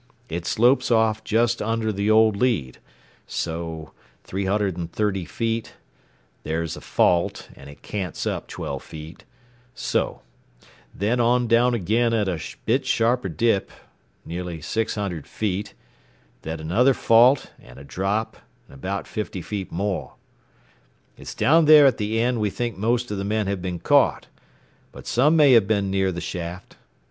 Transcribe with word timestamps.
It 0.29 0.47
slopes 0.47 0.89
off 0.89 1.23
just 1.23 1.61
under 1.61 1.91
the 1.93 2.09
old 2.09 2.35
lead 2.35 2.79
so 3.27 3.93
330 4.23 5.25
feet, 5.25 5.73
there's 6.41 6.75
a 6.75 6.81
fault, 6.81 7.49
and 7.55 7.69
it 7.69 7.83
cants 7.83 8.25
up 8.25 8.47
12 8.47 8.81
feet 8.81 9.25
so 9.75 10.23
then 10.91 11.19
on 11.19 11.45
down 11.47 11.75
again 11.75 12.15
at 12.15 12.27
a 12.27 12.41
bit 12.65 12.87
sharper 12.87 13.29
dip, 13.29 13.69
nearly 14.25 14.59
600 14.59 15.27
feet; 15.27 15.75
then 16.41 16.59
another 16.59 16.95
fault 16.95 17.51
and 17.59 17.77
a 17.77 17.83
drop, 17.83 18.37
and 18.67 18.73
about 18.73 19.05
50 19.05 19.43
feet 19.43 19.71
more. 19.71 20.15
"It's 21.15 21.35
down 21.35 21.65
there 21.65 21.85
at 21.85 21.97
the 21.99 22.19
end 22.19 22.41
we 22.41 22.49
think 22.49 22.75
most 22.75 23.11
of 23.11 23.19
the 23.19 23.23
men 23.23 23.45
have 23.45 23.61
been 23.61 23.77
caught, 23.77 24.25
but 24.91 25.05
some 25.05 25.35
may 25.35 25.51
have 25.51 25.67
been 25.67 25.91
near 25.91 26.11
the 26.11 26.21
shaft. 26.21 26.75